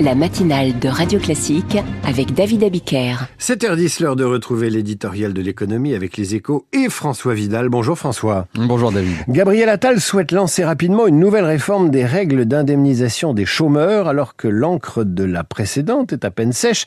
[0.00, 3.16] la matinale de Radio Classique avec David Abiker.
[3.40, 7.68] 7h10, l'heure de retrouver l'éditorial de l'économie avec les échos et François Vidal.
[7.68, 8.46] Bonjour François.
[8.54, 9.16] Bonjour David.
[9.28, 14.46] Gabriel Attal souhaite lancer rapidement une nouvelle réforme des règles d'indemnisation des chômeurs alors que
[14.46, 16.84] l'encre de la précédente est à peine sèche.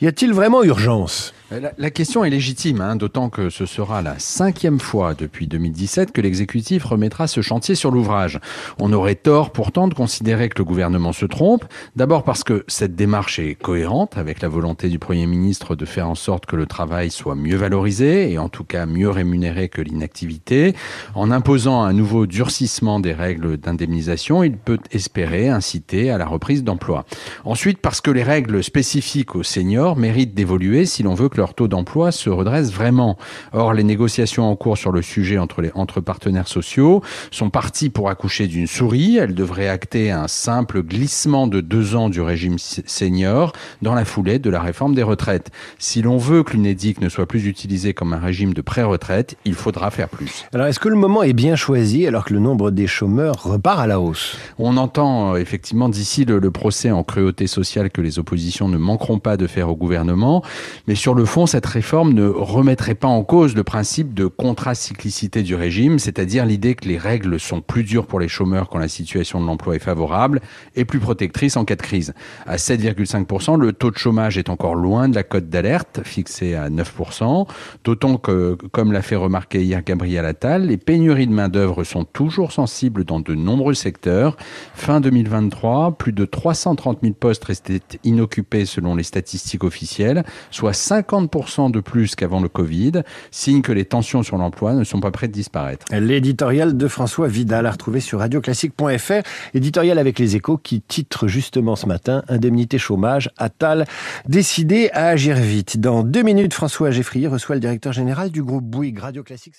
[0.00, 1.34] Y a-t-il vraiment urgence?
[1.50, 6.10] La, la, question est légitime, hein, d'autant que ce sera la cinquième fois depuis 2017
[6.10, 8.40] que l'exécutif remettra ce chantier sur l'ouvrage.
[8.80, 11.64] On aurait tort pourtant de considérer que le gouvernement se trompe,
[11.96, 16.08] d'abord parce que cette démarche est cohérente avec la volonté du Premier ministre de faire
[16.08, 19.82] en sorte que le travail soit mieux valorisé et en tout cas mieux rémunéré que
[19.82, 20.74] l'inactivité.
[21.14, 26.64] En imposant un nouveau durcissement des règles d'indemnisation, il peut espérer inciter à la reprise
[26.64, 27.04] d'emploi.
[27.44, 31.68] Ensuite, parce que les règles spécifiques aux seniors méritent d'évoluer si l'on veut que taux
[31.68, 33.18] d'emploi se redresse vraiment.
[33.52, 37.90] Or, les négociations en cours sur le sujet entre, les, entre partenaires sociaux sont parties
[37.90, 39.18] pour accoucher d'une souris.
[39.18, 44.38] Elles devraient acter un simple glissement de deux ans du régime senior dans la foulée
[44.38, 45.50] de la réforme des retraites.
[45.78, 49.54] Si l'on veut que l'UNEDIC ne soit plus utilisé comme un régime de pré-retraite, il
[49.54, 50.44] faudra faire plus.
[50.54, 53.80] Alors, est-ce que le moment est bien choisi alors que le nombre des chômeurs repart
[53.80, 54.36] à la hausse?
[54.58, 58.78] On entend euh, effectivement d'ici le, le procès en cruauté sociale que les oppositions ne
[58.78, 60.42] manqueront pas de faire au gouvernement,
[60.86, 65.44] mais sur le fond, cette réforme ne remettrait pas en cause le principe de contracyclicité
[65.44, 68.88] du régime, c'est-à-dire l'idée que les règles sont plus dures pour les chômeurs quand la
[68.88, 70.40] situation de l'emploi est favorable
[70.74, 72.14] et plus protectrices en cas de crise.
[72.46, 76.68] À 7,5%, le taux de chômage est encore loin de la cote d'alerte fixée à
[76.68, 77.46] 9%,
[77.84, 82.50] d'autant que, comme l'a fait remarquer hier Gabriel Attal, les pénuries de main-d'œuvre sont toujours
[82.50, 84.36] sensibles dans de nombreux secteurs.
[84.74, 91.13] Fin 2023, plus de 330 000 postes restaient inoccupés selon les statistiques officielles, soit 50
[91.14, 95.10] 50% de plus qu'avant le Covid, signe que les tensions sur l'emploi ne sont pas
[95.10, 95.86] prêtes de disparaître.
[95.92, 99.22] L'éditorial de François Vidal à retrouver sur radioclassique.fr,
[99.54, 103.86] éditorial avec les échos qui titre justement ce matin Indemnité chômage, Attal
[104.26, 105.78] décidé à agir vite?
[105.78, 109.54] Dans deux minutes, François Geffrier reçoit le directeur général du groupe Bouygues Radio Classique.